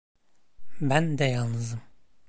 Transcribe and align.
Ben 0.81 1.17
de 1.17 1.25
yalnızım. 1.25 1.79